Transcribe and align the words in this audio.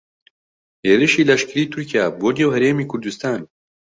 هێرشی 0.87 1.27
لەشکریی 1.29 1.71
تورکیا 1.71 2.03
بۆ 2.19 2.29
نێو 2.37 2.53
هەرێمی 2.55 2.89
کوردستان 2.91 3.39